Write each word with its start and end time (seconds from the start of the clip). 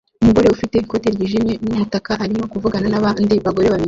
Umugore 0.21 0.47
ufite 0.55 0.73
ikote 0.77 1.07
ryijimye 1.15 1.53
n'umutaka 1.63 2.11
arimo 2.23 2.43
kuvugana 2.51 2.87
nabandi 2.91 3.35
bagore 3.45 3.65
babiri 3.69 3.79